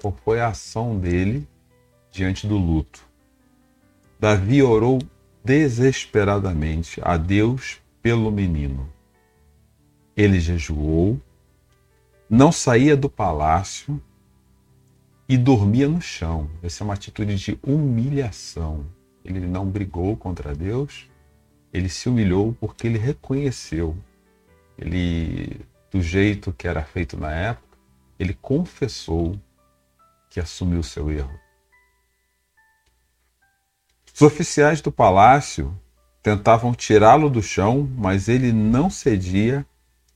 Qual 0.00 0.16
foi 0.24 0.40
a 0.40 0.48
ação 0.48 0.98
dele 0.98 1.46
diante 2.12 2.46
do 2.46 2.56
luto? 2.56 3.04
Davi 4.20 4.62
orou 4.62 5.00
desesperadamente 5.44 7.00
a 7.02 7.16
Deus 7.16 7.82
pelo 8.00 8.30
menino. 8.30 8.88
Ele 10.16 10.38
jejuou, 10.38 11.20
não 12.30 12.52
saía 12.52 12.96
do 12.96 13.10
palácio 13.10 14.00
e 15.28 15.36
dormia 15.36 15.88
no 15.88 16.00
chão. 16.00 16.48
Essa 16.62 16.82
é 16.82 16.84
uma 16.84 16.94
atitude 16.94 17.34
de 17.34 17.58
humilhação 17.62 18.86
ele 19.24 19.40
não 19.40 19.66
brigou 19.66 20.16
contra 20.16 20.54
Deus, 20.54 21.08
ele 21.72 21.88
se 21.88 22.08
humilhou 22.08 22.54
porque 22.60 22.86
ele 22.86 22.98
reconheceu, 22.98 23.96
ele 24.78 25.60
do 25.94 26.02
jeito 26.02 26.52
que 26.52 26.66
era 26.66 26.82
feito 26.82 27.16
na 27.16 27.30
época, 27.30 27.78
ele 28.18 28.34
confessou 28.34 29.40
que 30.28 30.40
assumiu 30.40 30.82
seu 30.82 31.08
erro. 31.08 31.38
Os 34.12 34.20
oficiais 34.20 34.80
do 34.80 34.90
palácio 34.90 35.72
tentavam 36.20 36.74
tirá-lo 36.74 37.30
do 37.30 37.40
chão, 37.40 37.88
mas 37.96 38.28
ele 38.28 38.52
não 38.52 38.90
cedia 38.90 39.64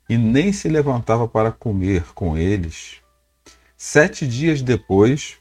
e 0.09 0.19
nem 0.19 0.53
se 0.53 0.69
levantava 0.69 1.29
para 1.29 1.53
comer 1.53 2.13
com 2.13 2.37
eles. 2.37 3.01
Sete 3.77 4.27
dias 4.27 4.61
depois, 4.61 5.39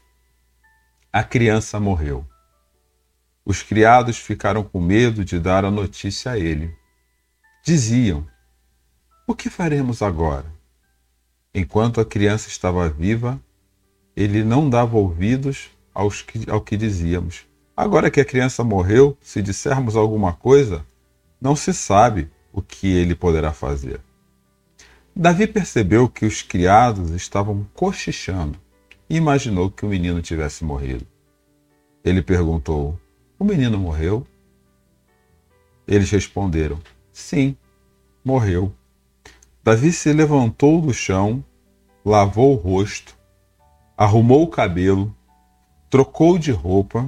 a 1.12 1.24
criança 1.24 1.80
morreu. 1.80 2.24
Os 3.44 3.60
criados 3.60 4.18
ficaram 4.18 4.62
com 4.62 4.80
medo 4.80 5.24
de 5.24 5.40
dar 5.40 5.64
a 5.64 5.70
notícia 5.70 6.30
a 6.30 6.38
ele. 6.38 6.72
Diziam: 7.64 8.24
O 9.28 9.34
que 9.34 9.50
faremos 9.50 10.00
agora? 10.00 10.46
Enquanto 11.54 12.00
a 12.00 12.04
criança 12.04 12.48
estava 12.48 12.88
viva, 12.88 13.38
ele 14.16 14.42
não 14.42 14.70
dava 14.70 14.96
ouvidos 14.96 15.68
aos 15.92 16.22
que, 16.22 16.50
ao 16.50 16.62
que 16.62 16.78
dizíamos. 16.78 17.46
Agora 17.76 18.10
que 18.10 18.22
a 18.22 18.24
criança 18.24 18.64
morreu, 18.64 19.18
se 19.20 19.42
dissermos 19.42 19.96
alguma 19.96 20.32
coisa, 20.32 20.82
não 21.38 21.54
se 21.54 21.74
sabe 21.74 22.30
o 22.50 22.62
que 22.62 22.86
ele 22.86 23.14
poderá 23.14 23.52
fazer. 23.52 24.00
Davi 25.14 25.46
percebeu 25.46 26.08
que 26.08 26.24
os 26.24 26.40
criados 26.40 27.10
estavam 27.10 27.66
cochichando 27.74 28.58
e 29.10 29.16
imaginou 29.16 29.70
que 29.70 29.84
o 29.84 29.90
menino 29.90 30.22
tivesse 30.22 30.64
morrido. 30.64 31.06
Ele 32.02 32.22
perguntou: 32.22 32.98
o 33.38 33.44
menino 33.44 33.76
morreu? 33.76 34.26
Eles 35.86 36.10
responderam: 36.10 36.78
Sim, 37.12 37.54
morreu. 38.24 38.72
Davi 39.68 39.92
se 39.92 40.10
levantou 40.14 40.80
do 40.80 40.94
chão, 40.94 41.44
lavou 42.02 42.54
o 42.54 42.56
rosto, 42.56 43.14
arrumou 43.98 44.44
o 44.44 44.48
cabelo, 44.48 45.14
trocou 45.90 46.38
de 46.38 46.50
roupa 46.50 47.06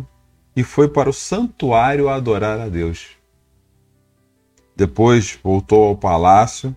e 0.54 0.62
foi 0.62 0.86
para 0.86 1.08
o 1.08 1.12
santuário 1.14 2.10
adorar 2.10 2.60
a 2.60 2.68
Deus. 2.68 3.12
Depois 4.76 5.38
voltou 5.42 5.84
ao 5.84 5.96
palácio, 5.96 6.76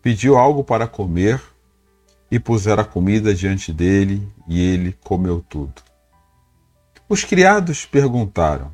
pediu 0.00 0.38
algo 0.38 0.62
para 0.62 0.86
comer 0.86 1.42
e 2.30 2.38
puseram 2.38 2.84
a 2.84 2.86
comida 2.86 3.34
diante 3.34 3.72
dele 3.72 4.22
e 4.46 4.60
ele 4.60 4.96
comeu 5.02 5.44
tudo. 5.48 5.82
Os 7.08 7.24
criados 7.24 7.84
perguntaram: 7.84 8.70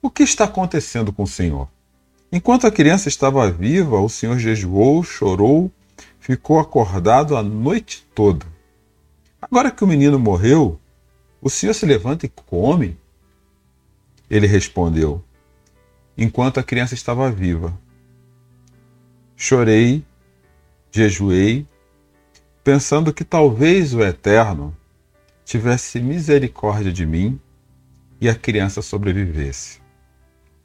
o 0.00 0.08
que 0.08 0.22
está 0.22 0.44
acontecendo 0.44 1.12
com 1.12 1.24
o 1.24 1.28
Senhor? 1.28 1.68
Enquanto 2.30 2.66
a 2.66 2.70
criança 2.70 3.08
estava 3.08 3.50
viva, 3.50 3.98
o 4.00 4.08
Senhor 4.08 4.38
jejuou, 4.38 5.02
chorou, 5.02 5.70
ficou 6.20 6.58
acordado 6.58 7.36
a 7.36 7.42
noite 7.42 8.06
toda. 8.14 8.46
Agora 9.40 9.70
que 9.70 9.82
o 9.82 9.86
menino 9.86 10.18
morreu, 10.18 10.78
o 11.40 11.48
senhor 11.48 11.72
se 11.72 11.86
levanta 11.86 12.26
e 12.26 12.28
come? 12.28 12.98
Ele 14.28 14.46
respondeu: 14.46 15.24
Enquanto 16.16 16.58
a 16.58 16.62
criança 16.62 16.94
estava 16.94 17.30
viva. 17.30 17.78
Chorei, 19.36 20.04
jejuei, 20.90 21.66
pensando 22.64 23.12
que 23.12 23.24
talvez 23.24 23.94
o 23.94 24.02
Eterno 24.02 24.76
tivesse 25.44 26.00
misericórdia 26.00 26.92
de 26.92 27.06
mim 27.06 27.40
e 28.20 28.28
a 28.28 28.34
criança 28.34 28.82
sobrevivesse. 28.82 29.80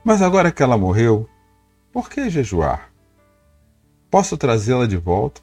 Mas 0.04 0.22
agora 0.22 0.52
que 0.52 0.64
ela 0.64 0.78
morreu, 0.78 1.30
por 1.94 2.10
que 2.10 2.28
jejuar? 2.28 2.92
Posso 4.10 4.36
trazê-la 4.36 4.88
de 4.88 4.98
volta? 4.98 5.42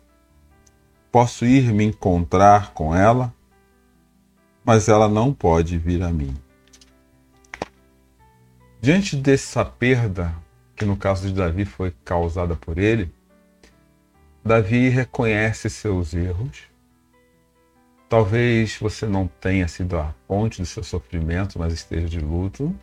Posso 1.11 1.47
ir 1.47 1.73
me 1.73 1.85
encontrar 1.85 2.75
com 2.75 2.95
ela? 2.95 3.33
Mas 4.65 4.89
ela 4.89 5.09
não 5.09 5.33
pode 5.33 5.79
vir 5.79 6.03
a 6.03 6.11
mim. 6.11 6.37
Diante 8.81 9.15
dessa 9.15 9.65
perda, 9.65 10.35
que 10.75 10.85
no 10.85 10.97
caso 10.97 11.29
de 11.29 11.35
Davi 11.35 11.65
foi 11.65 11.95
causada 12.05 12.57
por 12.57 12.79
ele, 12.79 13.13
Davi 14.45 14.89
reconhece 14.89 15.71
seus 15.71 16.15
erros. 16.15 16.63
Talvez 18.09 18.77
você 18.81 19.07
não 19.07 19.29
tenha 19.29 19.69
sido 19.69 19.97
a 19.97 20.13
fonte 20.27 20.61
do 20.61 20.67
seu 20.67 20.83
sofrimento, 20.83 21.59
mas 21.59 21.73
esteja 21.73 22.09
de 22.09 22.19
luto. 22.19 22.75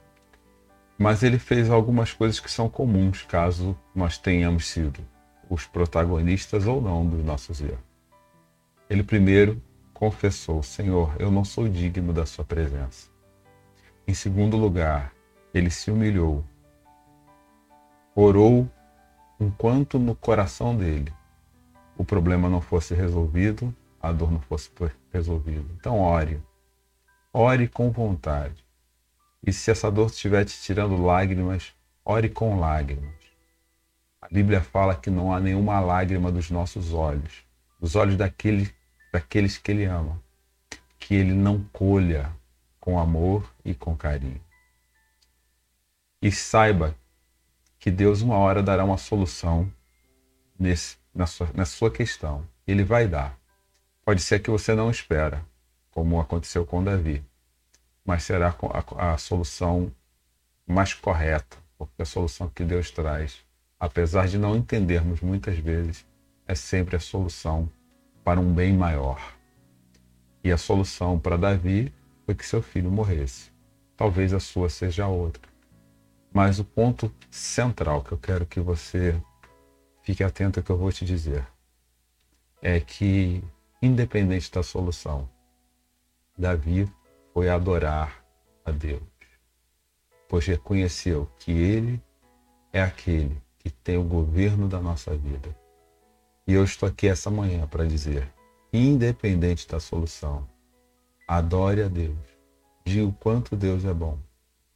Mas 0.98 1.22
ele 1.22 1.38
fez 1.38 1.70
algumas 1.70 2.12
coisas 2.12 2.40
que 2.40 2.50
são 2.50 2.68
comuns, 2.68 3.24
caso 3.24 3.78
nós 3.94 4.18
tenhamos 4.18 4.66
sido 4.66 5.00
os 5.50 5.66
protagonistas 5.66 6.66
ou 6.66 6.82
não 6.82 7.06
dos 7.06 7.24
nossos 7.24 7.62
erros. 7.62 7.80
Ele 8.90 9.04
primeiro 9.04 9.62
confessou: 9.94 10.64
Senhor, 10.64 11.16
eu 11.20 11.30
não 11.30 11.44
sou 11.44 11.68
digno 11.68 12.14
da 12.14 12.26
Sua 12.26 12.44
presença. 12.44 13.10
Em 14.08 14.14
segundo 14.14 14.58
lugar, 14.58 15.14
ele 15.54 15.70
se 15.70 15.92
humilhou, 15.92 16.44
orou 18.16 18.70
enquanto 19.40 20.00
no 20.00 20.16
coração 20.16 20.76
dele 20.76 21.14
o 21.98 22.06
problema 22.06 22.48
não 22.50 22.62
fosse 22.62 22.94
resolvido, 22.94 23.76
a 24.02 24.12
dor 24.12 24.32
não 24.32 24.40
fosse 24.40 24.70
resolvida. 25.12 25.66
Então, 25.80 26.00
ore. 26.00 26.42
Ore 27.34 27.68
com 27.68 27.92
vontade. 27.92 28.64
E 29.46 29.54
se 29.54 29.72
essa 29.72 29.92
dor 29.92 30.08
estiver 30.08 30.46
te 30.46 30.60
tirando 30.62 31.02
lágrimas, 31.02 31.74
ore 32.04 32.30
com 32.30 32.60
lágrimas. 32.60 33.16
A 34.22 34.28
Bíblia 34.28 34.62
fala 34.62 34.96
que 34.96 35.10
não 35.10 35.34
há 35.34 35.40
nenhuma 35.40 35.80
lágrima 35.80 36.32
dos 36.32 36.50
nossos 36.50 36.94
olhos, 36.94 37.46
dos 37.80 37.96
olhos 37.96 38.18
daquele, 38.18 38.74
daqueles 39.14 39.58
que 39.58 39.72
Ele 39.72 39.86
ama, 39.86 40.22
que 41.00 41.16
Ele 41.16 41.34
não 41.34 41.64
colha 41.72 42.32
com 42.80 43.00
amor 43.00 43.50
e 43.64 43.74
com 43.74 43.96
carinho. 43.96 44.42
E 46.22 46.32
saiba 46.32 46.96
que 47.80 47.92
Deus, 47.92 48.22
uma 48.22 48.38
hora, 48.38 48.64
dará 48.64 48.84
uma 48.84 48.98
solução 48.98 49.72
nesse 50.60 50.98
na 51.18 51.26
sua, 51.26 51.50
na 51.54 51.66
sua 51.66 51.92
questão. 51.92 52.48
Ele 52.66 52.84
vai 52.84 53.08
dar. 53.08 53.38
Pode 54.06 54.22
ser 54.22 54.40
que 54.40 54.52
você 54.52 54.76
não 54.76 54.92
espera, 54.92 55.44
como 55.92 56.22
aconteceu 56.22 56.66
com 56.66 56.84
Davi, 56.84 57.26
mas 58.08 58.24
será 58.24 58.56
a, 58.96 59.14
a 59.14 59.18
solução 59.18 59.92
mais 60.66 60.94
correta, 60.94 61.58
porque 61.78 62.02
a 62.02 62.06
solução 62.06 62.48
que 62.48 62.64
Deus 62.64 62.90
traz, 62.90 63.46
apesar 63.78 64.30
de 64.30 64.38
não 64.38 64.56
entendermos 64.56 65.20
muitas 65.20 65.60
vezes, 65.60 66.06
é 66.48 66.56
sempre 66.56 66.96
a 66.96 67.02
solução 67.02 67.70
para 68.24 68.40
um 68.40 68.54
bem 68.54 68.72
maior. 68.72 69.36
E 70.42 70.52
a 70.54 70.58
solução 70.58 71.20
para 71.20 71.36
Davi 71.36 71.94
foi 72.26 72.34
que 72.34 72.46
seu 72.46 72.62
filho 72.62 72.90
morresse. 72.90 73.52
Talvez 73.98 74.34
a 74.34 74.40
sua 74.40 74.70
seja 74.70 75.08
outra. 75.08 75.42
Mas 76.32 76.60
o 76.60 76.64
ponto 76.64 77.14
central 77.30 78.02
que 78.04 78.14
eu 78.14 78.18
quero 78.18 78.46
que 78.46 78.62
você 78.62 79.22
fique 80.02 80.24
atento 80.24 80.60
ao 80.60 80.64
que 80.64 80.70
eu 80.70 80.78
vou 80.78 80.92
te 80.94 81.04
dizer. 81.04 81.46
É 82.62 82.80
que, 82.80 83.44
independente 83.82 84.50
da 84.50 84.64
solução, 84.64 85.30
Davi 86.38 86.90
foi 87.38 87.50
adorar 87.50 88.26
a 88.66 88.72
Deus, 88.72 89.04
pois 90.28 90.44
reconheceu 90.48 91.30
que 91.38 91.52
Ele 91.52 92.02
é 92.74 92.82
aquele 92.82 93.40
que 93.60 93.70
tem 93.70 93.96
o 93.96 94.04
governo 94.04 94.68
da 94.68 94.82
nossa 94.82 95.16
vida. 95.16 95.56
E 96.48 96.54
eu 96.54 96.64
estou 96.64 96.90
aqui 96.90 97.08
essa 97.08 97.30
manhã 97.30 97.68
para 97.68 97.86
dizer, 97.86 98.28
independente 98.74 99.68
da 99.68 99.80
solução, 99.80 100.50
adore 101.28 101.84
a 101.84 101.88
Deus, 101.88 102.18
diga 102.84 103.06
o 103.06 103.14
quanto 103.14 103.56
Deus 103.56 103.86
é 103.86 103.94
bom, 103.94 104.18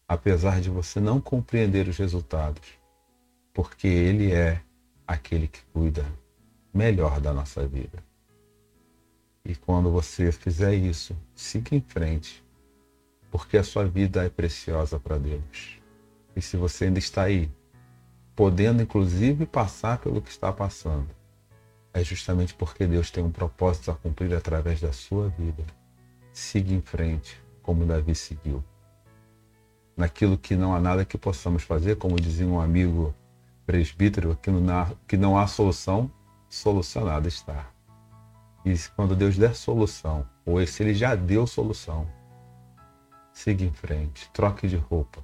apesar 0.07 0.61
de 0.61 0.69
você 0.69 0.99
não 0.99 1.19
compreender 1.19 1.87
os 1.87 1.97
resultados, 1.97 2.77
porque 3.55 3.87
Ele 3.87 4.33
é 4.33 4.61
aquele 5.07 5.47
que 5.47 5.63
cuida 5.73 6.05
melhor 6.71 7.19
da 7.19 7.33
nossa 7.33 7.67
vida. 7.67 8.03
E 9.43 9.55
quando 9.55 9.89
você 9.89 10.31
fizer 10.31 10.75
isso, 10.75 11.17
siga 11.33 11.75
em 11.75 11.81
frente, 11.81 12.43
porque 13.31 13.57
a 13.57 13.63
sua 13.63 13.85
vida 13.85 14.25
é 14.25 14.29
preciosa 14.29 14.99
para 14.99 15.17
Deus. 15.17 15.79
E 16.35 16.41
se 16.41 16.57
você 16.57 16.85
ainda 16.85 16.99
está 16.99 17.23
aí, 17.23 17.49
podendo 18.35 18.83
inclusive 18.83 19.45
passar 19.45 19.97
pelo 19.97 20.21
que 20.21 20.29
está 20.29 20.51
passando, 20.51 21.07
é 21.93 22.03
justamente 22.03 22.53
porque 22.53 22.85
Deus 22.85 23.09
tem 23.09 23.23
um 23.23 23.31
propósito 23.31 23.89
a 23.89 23.95
cumprir 23.95 24.33
através 24.33 24.79
da 24.81 24.93
sua 24.93 25.29
vida. 25.29 25.63
Siga 26.33 26.73
em 26.73 26.81
frente, 26.81 27.41
como 27.61 27.85
Davi 27.85 28.13
seguiu. 28.15 28.63
Naquilo 29.95 30.37
que 30.37 30.55
não 30.55 30.75
há 30.75 30.79
nada 30.79 31.05
que 31.05 31.17
possamos 31.17 31.63
fazer, 31.63 31.97
como 31.97 32.19
dizia 32.19 32.47
um 32.47 32.59
amigo 32.59 33.13
presbítero 33.65 34.37
que 34.41 35.17
não, 35.17 35.37
há, 35.37 35.47
solução, 35.47 36.11
solucionada 36.49 37.27
está. 37.27 37.69
E 38.65 38.73
quando 38.95 39.15
Deus 39.15 39.37
der 39.37 39.55
solução, 39.55 40.25
ou 40.45 40.65
se 40.65 40.83
Ele 40.83 40.93
já 40.93 41.15
deu 41.15 41.45
solução, 41.45 42.07
siga 43.41 43.63
em 43.63 43.71
frente, 43.71 44.29
troque 44.31 44.67
de 44.67 44.75
roupa, 44.75 45.23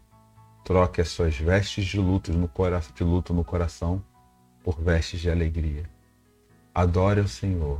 troque 0.63 0.99
as 0.99 1.09
suas 1.09 1.37
vestes 1.37 1.85
de 1.85 1.99
luto 1.99 2.33
no 2.33 2.47
coração, 2.47 2.91
de 2.95 3.03
luto 3.03 3.33
no 3.33 3.43
coração 3.43 4.03
por 4.63 4.81
vestes 4.81 5.19
de 5.19 5.29
alegria. 5.29 5.89
Adore 6.73 7.19
ao 7.19 7.27
Senhor, 7.27 7.79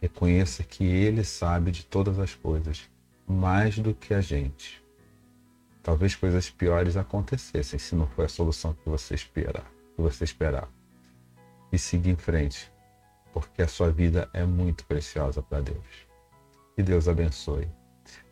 reconheça 0.00 0.62
que 0.62 0.84
Ele 0.84 1.24
sabe 1.24 1.72
de 1.72 1.84
todas 1.84 2.18
as 2.18 2.34
coisas, 2.34 2.88
mais 3.26 3.78
do 3.78 3.92
que 3.92 4.14
a 4.14 4.20
gente. 4.20 4.82
Talvez 5.82 6.14
coisas 6.14 6.48
piores 6.48 6.96
acontecessem 6.96 7.78
se 7.78 7.94
não 7.96 8.06
for 8.06 8.26
a 8.26 8.28
solução 8.28 8.74
que 8.74 8.88
você 8.88 9.14
esperar 9.14 9.66
que 9.94 10.00
você 10.00 10.24
esperar. 10.24 10.68
E 11.70 11.78
siga 11.78 12.10
em 12.10 12.16
frente, 12.16 12.70
porque 13.32 13.62
a 13.62 13.68
sua 13.68 13.90
vida 13.90 14.28
é 14.32 14.44
muito 14.44 14.84
preciosa 14.86 15.42
para 15.42 15.60
Deus. 15.60 16.06
Que 16.74 16.82
Deus 16.82 17.08
abençoe. 17.08 17.68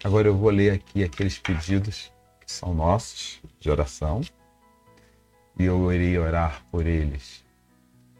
Agora 0.02 0.28
eu 0.28 0.36
vou 0.36 0.50
ler 0.50 0.72
aqui 0.72 1.04
aqueles 1.04 1.38
pedidos 1.38 2.12
que 2.40 2.50
são 2.50 2.74
nossos 2.74 3.40
de 3.58 3.70
oração 3.70 4.20
e 5.58 5.64
eu 5.64 5.92
irei 5.92 6.18
orar 6.18 6.64
por 6.70 6.86
eles. 6.86 7.44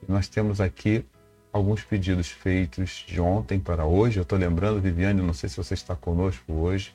Nós 0.07 0.29
temos 0.29 0.61
aqui 0.61 1.05
alguns 1.53 1.83
pedidos 1.83 2.29
feitos 2.29 3.05
de 3.07 3.21
ontem 3.21 3.59
para 3.59 3.85
hoje. 3.87 4.19
Eu 4.19 4.23
estou 4.23 4.39
lembrando, 4.39 4.81
Viviane, 4.81 5.23
não 5.23 5.33
sei 5.33 5.49
se 5.49 5.57
você 5.57 5.75
está 5.75 5.97
conosco 5.97 6.53
hoje, 6.53 6.95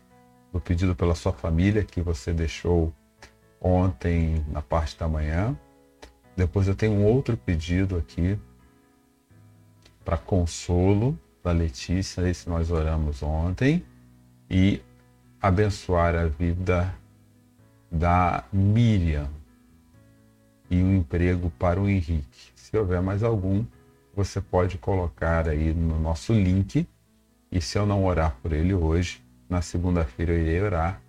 do 0.51 0.59
pedido 0.61 0.95
pela 0.95 1.15
sua 1.15 1.33
família 1.33 1.83
que 1.83 2.01
você 2.01 2.31
deixou 2.31 2.93
ontem 3.59 4.45
na 4.49 4.61
parte 4.61 4.97
da 4.97 5.07
manhã. 5.07 5.57
Depois 6.35 6.67
eu 6.67 6.75
tenho 6.75 6.93
um 6.93 7.05
outro 7.05 7.35
pedido 7.35 7.97
aqui 7.97 8.37
para 10.03 10.17
consolo 10.17 11.17
da 11.43 11.51
Letícia, 11.51 12.27
esse 12.29 12.47
nós 12.47 12.69
oramos 12.69 13.23
ontem, 13.23 13.83
e 14.49 14.81
abençoar 15.41 16.15
a 16.15 16.25
vida 16.25 16.93
da 17.91 18.43
Miriam 18.51 19.29
e 20.69 20.81
um 20.81 20.95
emprego 20.95 21.51
para 21.51 21.79
o 21.79 21.89
Henrique. 21.89 22.51
Se 22.55 22.77
houver 22.77 23.01
mais 23.01 23.23
algum, 23.23 23.65
você 24.13 24.41
pode 24.41 24.77
colocar 24.77 25.47
aí 25.47 25.73
no 25.73 25.99
nosso 25.99 26.33
link. 26.33 26.87
E 27.51 27.61
se 27.61 27.77
eu 27.77 27.85
não 27.85 28.05
orar 28.05 28.35
por 28.41 28.51
ele 28.51 28.73
hoje, 28.73 29.23
na 29.47 29.61
segunda-feira 29.61 30.33
eu 30.33 30.39
irei 30.39 30.61
orar. 30.61 31.01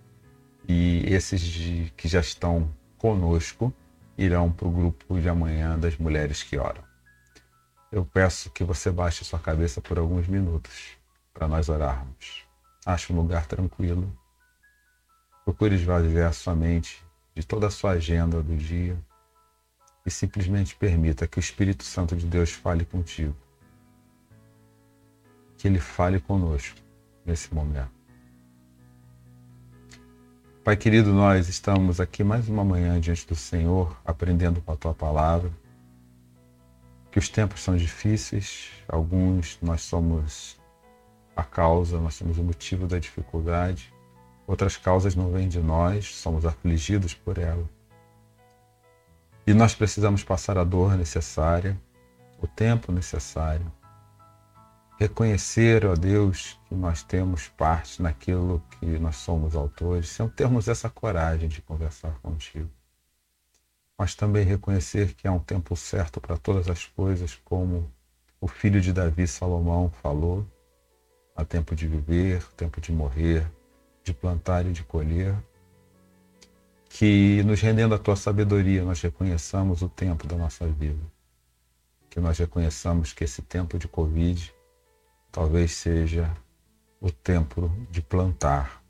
E 0.67 1.03
esses 1.07 1.91
que 1.95 2.07
já 2.07 2.19
estão 2.19 2.69
conosco, 2.97 3.73
irão 4.17 4.51
para 4.51 4.67
o 4.67 4.71
grupo 4.71 5.19
de 5.19 5.29
amanhã 5.29 5.77
das 5.77 5.97
mulheres 5.97 6.43
que 6.43 6.57
oram. 6.57 6.83
Eu 7.91 8.03
peço 8.03 8.49
que 8.49 8.63
você 8.63 8.91
baixe 8.91 9.23
sua 9.23 9.39
cabeça 9.39 9.79
por 9.79 9.97
alguns 9.97 10.27
minutos 10.27 10.97
para 11.33 11.47
nós 11.47 11.69
orarmos. 11.69 12.46
Ache 12.87 13.11
um 13.11 13.17
lugar 13.17 13.45
tranquilo. 13.45 14.09
Procure 15.43 15.75
esvaziar 15.75 16.33
sua 16.33 16.55
mente 16.55 17.05
de 17.35 17.45
toda 17.45 17.67
a 17.67 17.69
sua 17.69 17.91
agenda 17.91 18.41
do 18.41 18.55
dia 18.55 18.97
e 20.05 20.09
simplesmente 20.09 20.73
permita 20.73 21.27
que 21.27 21.37
o 21.37 21.41
Espírito 21.41 21.83
Santo 21.83 22.15
de 22.15 22.25
Deus 22.25 22.53
fale 22.53 22.85
contigo. 22.85 23.35
que 25.57 25.67
Ele 25.67 25.81
fale 25.81 26.17
conosco 26.21 26.79
nesse 27.25 27.53
momento. 27.53 27.91
Pai 30.63 30.77
querido, 30.77 31.11
nós 31.11 31.49
estamos 31.49 31.99
aqui 31.99 32.23
mais 32.23 32.47
uma 32.47 32.63
manhã 32.63 33.01
diante 33.01 33.27
do 33.27 33.35
Senhor, 33.35 33.99
aprendendo 34.05 34.61
com 34.61 34.71
a 34.71 34.77
tua 34.77 34.93
palavra. 34.93 35.51
Que 37.11 37.19
os 37.19 37.27
tempos 37.27 37.61
são 37.61 37.75
difíceis, 37.75 38.69
alguns 38.87 39.59
nós 39.61 39.81
somos 39.81 40.57
a 41.37 41.43
causa, 41.43 42.01
nós 42.01 42.15
somos 42.15 42.39
o 42.39 42.43
motivo 42.43 42.87
da 42.87 42.97
dificuldade, 42.97 43.93
outras 44.47 44.75
causas 44.75 45.15
não 45.15 45.31
vêm 45.31 45.47
de 45.47 45.59
nós, 45.59 46.15
somos 46.15 46.47
afligidos 46.47 47.13
por 47.13 47.37
ela. 47.37 47.63
E 49.45 49.53
nós 49.53 49.75
precisamos 49.75 50.23
passar 50.23 50.57
a 50.57 50.63
dor 50.63 50.97
necessária, 50.97 51.79
o 52.41 52.47
tempo 52.47 52.91
necessário, 52.91 53.71
reconhecer, 54.99 55.85
ó 55.85 55.93
Deus, 55.93 56.59
que 56.67 56.73
nós 56.73 57.03
temos 57.03 57.47
parte 57.49 58.01
naquilo 58.01 58.63
que 58.79 58.97
nós 58.97 59.17
somos 59.17 59.55
autores, 59.55 60.09
sem 60.09 60.27
termos 60.29 60.67
essa 60.67 60.89
coragem 60.89 61.47
de 61.47 61.61
conversar 61.61 62.17
contigo. 62.19 62.69
Mas 63.95 64.15
também 64.15 64.43
reconhecer 64.43 65.13
que 65.13 65.27
há 65.27 65.31
um 65.31 65.39
tempo 65.39 65.75
certo 65.75 66.19
para 66.19 66.35
todas 66.35 66.67
as 66.67 66.85
coisas, 66.85 67.35
como 67.45 67.91
o 68.41 68.47
filho 68.47 68.81
de 68.81 68.91
Davi, 68.91 69.27
Salomão, 69.27 69.91
falou: 70.01 70.45
há 71.37 71.45
tempo 71.45 71.75
de 71.75 71.87
viver, 71.87 72.43
tempo 72.57 72.81
de 72.81 72.91
morrer, 72.91 73.47
de 74.03 74.11
plantar 74.11 74.65
e 74.65 74.71
de 74.71 74.83
colher. 74.83 75.35
Que 76.89 77.43
nos 77.43 77.61
rendendo 77.61 77.93
a 77.93 77.99
tua 77.99 78.15
sabedoria, 78.15 78.83
nós 78.83 78.99
reconheçamos 78.99 79.83
o 79.83 79.87
tempo 79.87 80.25
da 80.25 80.35
nossa 80.35 80.65
vida. 80.65 80.99
Que 82.09 82.19
nós 82.19 82.39
reconheçamos 82.39 83.13
que 83.13 83.23
esse 83.23 83.43
tempo 83.43 83.77
de 83.77 83.87
Covid 83.87 84.51
talvez 85.31 85.73
seja 85.73 86.35
o 86.99 87.11
tempo 87.11 87.71
de 87.91 88.01
plantar, 88.01 88.81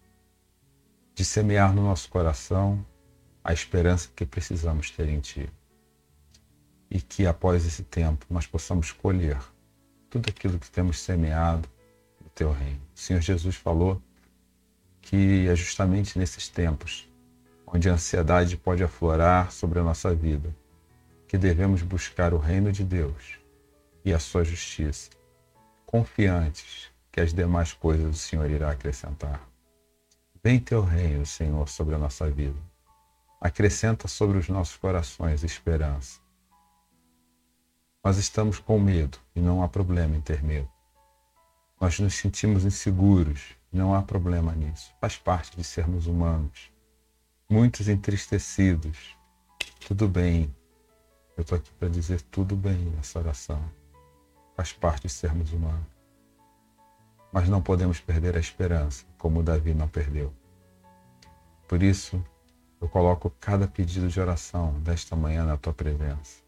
de 1.13 1.25
semear 1.25 1.73
no 1.73 1.83
nosso 1.83 2.07
coração 2.07 2.85
a 3.43 3.51
esperança 3.51 4.09
que 4.15 4.25
precisamos 4.25 4.89
ter 4.91 5.09
em 5.09 5.19
Ti. 5.19 5.49
E 6.89 7.01
que 7.01 7.27
após 7.27 7.65
esse 7.65 7.83
tempo 7.83 8.25
nós 8.29 8.47
possamos 8.47 8.93
colher 8.93 9.37
tudo 10.09 10.29
aquilo 10.29 10.57
que 10.57 10.71
temos 10.71 10.99
semeado 10.99 11.67
Teu 12.37 12.51
reino. 12.51 12.79
O 12.95 12.99
Senhor 12.99 13.19
Jesus 13.19 13.55
falou 13.55 13.99
que 15.01 15.47
é 15.47 15.55
justamente 15.55 16.19
nesses 16.19 16.47
tempos 16.47 17.09
onde 17.65 17.89
a 17.89 17.93
ansiedade 17.93 18.55
pode 18.55 18.83
aflorar 18.83 19.51
sobre 19.51 19.79
a 19.79 19.83
nossa 19.83 20.13
vida 20.13 20.55
que 21.27 21.35
devemos 21.35 21.81
buscar 21.81 22.35
o 22.35 22.37
reino 22.37 22.71
de 22.71 22.83
Deus 22.83 23.39
e 24.05 24.13
a 24.13 24.19
sua 24.19 24.43
justiça 24.43 25.09
confiantes 25.83 26.91
que 27.11 27.19
as 27.19 27.33
demais 27.33 27.73
coisas 27.73 28.15
o 28.15 28.19
Senhor 28.19 28.47
irá 28.51 28.69
acrescentar. 28.69 29.41
Vem 30.43 30.59
teu 30.59 30.83
reino, 30.83 31.25
Senhor, 31.25 31.67
sobre 31.67 31.95
a 31.95 31.97
nossa 31.97 32.29
vida. 32.29 32.59
Acrescenta 33.41 34.07
sobre 34.07 34.37
os 34.37 34.47
nossos 34.47 34.77
corações 34.77 35.43
esperança. 35.43 36.19
Nós 38.03 38.17
estamos 38.17 38.59
com 38.59 38.79
medo 38.79 39.17
e 39.35 39.39
não 39.39 39.63
há 39.63 39.67
problema 39.67 40.15
em 40.15 40.21
ter 40.21 40.43
medo. 40.43 40.76
Nós 41.79 41.99
nos 41.99 42.15
sentimos 42.15 42.65
inseguros 42.65 43.55
não 43.71 43.93
há 43.93 44.01
problema 44.01 44.53
nisso. 44.53 44.93
Faz 44.99 45.17
parte 45.17 45.55
de 45.55 45.63
sermos 45.63 46.07
humanos. 46.07 46.71
Muitos 47.49 47.87
entristecidos. 47.87 49.15
Tudo 49.87 50.07
bem. 50.07 50.53
Eu 51.35 51.41
estou 51.41 51.57
aqui 51.57 51.71
para 51.73 51.87
dizer 51.87 52.21
tudo 52.21 52.55
bem 52.55 52.77
nessa 52.95 53.19
oração. 53.19 53.61
Faz 54.55 54.73
parte 54.73 55.03
de 55.03 55.09
sermos 55.09 55.53
humanos. 55.53 55.85
Mas 57.31 57.47
não 57.47 57.61
podemos 57.61 57.99
perder 57.99 58.35
a 58.35 58.39
esperança, 58.39 59.05
como 59.17 59.43
Davi 59.43 59.73
não 59.73 59.87
perdeu. 59.87 60.33
Por 61.67 61.83
isso, 61.83 62.23
eu 62.81 62.87
coloco 62.87 63.29
cada 63.39 63.67
pedido 63.67 64.07
de 64.07 64.19
oração 64.19 64.79
desta 64.79 65.15
manhã 65.15 65.45
na 65.45 65.57
tua 65.57 65.73
presença. 65.73 66.41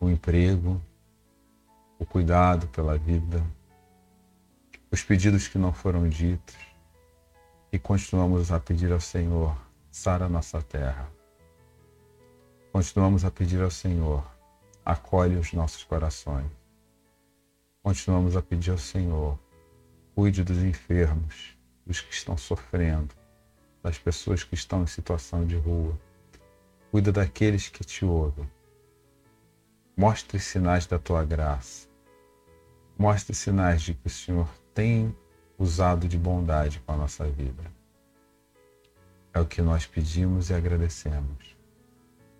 O 0.00 0.08
emprego, 0.08 0.80
o 1.98 2.06
cuidado 2.06 2.68
pela 2.68 2.96
vida, 2.96 3.44
os 4.90 5.02
pedidos 5.02 5.48
que 5.48 5.58
não 5.58 5.72
foram 5.72 6.08
ditos, 6.08 6.56
e 7.72 7.78
continuamos 7.78 8.50
a 8.50 8.58
pedir 8.58 8.92
ao 8.92 9.00
Senhor, 9.00 9.56
sara 9.90 10.28
nossa 10.28 10.62
terra. 10.62 11.10
Continuamos 12.72 13.24
a 13.24 13.30
pedir 13.30 13.62
ao 13.62 13.70
Senhor, 13.70 14.24
acolhe 14.84 15.36
os 15.36 15.52
nossos 15.52 15.84
corações 15.84 16.58
continuamos 17.88 18.36
a 18.36 18.42
pedir 18.42 18.70
ao 18.70 18.76
Senhor, 18.76 19.38
cuide 20.14 20.44
dos 20.44 20.58
enfermos, 20.58 21.56
dos 21.86 22.02
que 22.02 22.12
estão 22.12 22.36
sofrendo, 22.36 23.14
das 23.82 23.96
pessoas 23.96 24.44
que 24.44 24.54
estão 24.54 24.82
em 24.82 24.86
situação 24.86 25.46
de 25.46 25.56
rua. 25.56 25.98
Cuida 26.90 27.10
daqueles 27.10 27.70
que 27.70 27.82
te 27.82 28.04
ouvem. 28.04 28.46
Mostre 29.96 30.38
sinais 30.38 30.86
da 30.86 30.98
tua 30.98 31.24
graça. 31.24 31.88
Mostre 32.98 33.34
sinais 33.34 33.80
de 33.80 33.94
que 33.94 34.06
o 34.06 34.10
Senhor 34.10 34.48
tem 34.78 35.12
usado 35.58 36.06
de 36.06 36.16
bondade 36.16 36.78
com 36.86 36.92
a 36.92 36.96
nossa 36.96 37.24
vida. 37.24 37.64
É 39.34 39.40
o 39.40 39.44
que 39.44 39.60
nós 39.60 39.84
pedimos 39.84 40.50
e 40.50 40.54
agradecemos. 40.54 41.56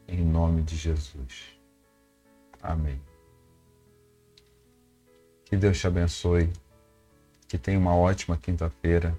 Em 0.06 0.24
nome 0.24 0.62
de 0.62 0.76
Jesus. 0.76 1.58
Amém. 2.62 3.00
Que 5.46 5.56
Deus 5.56 5.80
te 5.80 5.88
abençoe. 5.88 6.48
Que 7.48 7.58
tenha 7.58 7.76
uma 7.76 7.96
ótima 7.96 8.36
quinta-feira. 8.36 9.18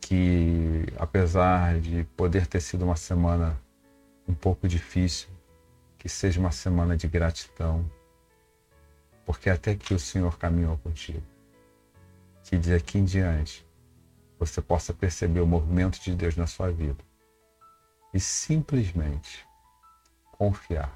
Que, 0.00 0.86
apesar 0.96 1.80
de 1.80 2.04
poder 2.16 2.46
ter 2.46 2.60
sido 2.60 2.84
uma 2.84 2.94
semana 2.94 3.58
um 4.28 4.34
pouco 4.34 4.68
difícil, 4.68 5.28
que 5.98 6.08
seja 6.08 6.38
uma 6.38 6.52
semana 6.52 6.96
de 6.96 7.08
gratidão, 7.08 7.84
porque 9.26 9.50
até 9.50 9.74
que 9.74 9.92
o 9.92 9.98
Senhor 9.98 10.38
caminhou 10.38 10.78
contigo. 10.78 11.31
Que 12.52 12.58
de 12.58 12.74
aqui 12.74 12.98
em 12.98 13.04
diante 13.06 13.66
você 14.38 14.60
possa 14.60 14.92
perceber 14.92 15.40
o 15.40 15.46
movimento 15.46 15.98
de 15.98 16.14
Deus 16.14 16.36
na 16.36 16.46
sua 16.46 16.70
vida 16.70 17.02
e 18.12 18.20
simplesmente 18.20 19.48
confiar, 20.32 20.94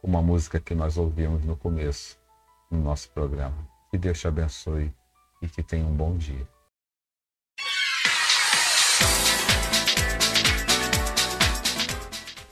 como 0.00 0.16
a 0.16 0.22
música 0.22 0.60
que 0.60 0.72
nós 0.72 0.96
ouvimos 0.96 1.44
no 1.44 1.56
começo 1.56 2.16
no 2.70 2.80
nosso 2.80 3.10
programa. 3.10 3.56
Que 3.90 3.98
Deus 3.98 4.20
te 4.20 4.28
abençoe 4.28 4.94
e 5.42 5.48
que 5.48 5.64
tenha 5.64 5.84
um 5.84 5.96
bom 5.96 6.16
dia. 6.16 6.46